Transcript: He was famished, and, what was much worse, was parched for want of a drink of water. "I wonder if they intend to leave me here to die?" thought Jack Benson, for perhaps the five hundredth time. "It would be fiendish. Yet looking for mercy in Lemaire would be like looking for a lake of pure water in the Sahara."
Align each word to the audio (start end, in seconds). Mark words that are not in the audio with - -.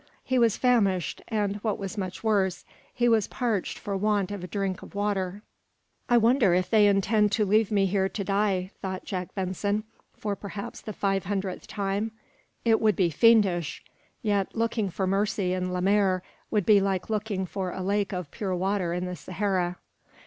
He 0.23 0.39
was 0.39 0.57
famished, 0.57 1.21
and, 1.27 1.57
what 1.57 1.77
was 1.77 1.95
much 1.95 2.23
worse, 2.23 2.65
was 2.99 3.27
parched 3.27 3.77
for 3.77 3.95
want 3.95 4.31
of 4.31 4.43
a 4.43 4.47
drink 4.47 4.81
of 4.81 4.95
water. 4.95 5.43
"I 6.09 6.17
wonder 6.17 6.55
if 6.55 6.71
they 6.71 6.87
intend 6.87 7.31
to 7.33 7.45
leave 7.45 7.69
me 7.69 7.85
here 7.85 8.09
to 8.09 8.23
die?" 8.23 8.71
thought 8.81 9.05
Jack 9.05 9.35
Benson, 9.35 9.83
for 10.17 10.35
perhaps 10.35 10.81
the 10.81 10.91
five 10.91 11.25
hundredth 11.25 11.67
time. 11.67 12.13
"It 12.65 12.81
would 12.81 12.95
be 12.95 13.11
fiendish. 13.11 13.83
Yet 14.23 14.55
looking 14.55 14.89
for 14.89 15.05
mercy 15.05 15.53
in 15.53 15.71
Lemaire 15.71 16.23
would 16.49 16.65
be 16.65 16.79
like 16.81 17.11
looking 17.11 17.45
for 17.45 17.69
a 17.69 17.83
lake 17.83 18.11
of 18.11 18.31
pure 18.31 18.55
water 18.55 18.93
in 18.93 19.05
the 19.05 19.15
Sahara." 19.15 19.77